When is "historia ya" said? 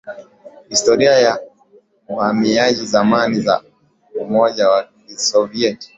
0.69-1.39